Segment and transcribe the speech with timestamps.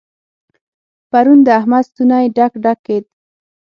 [1.11, 3.05] پرون د احمد ستونی ډک ډک کېد.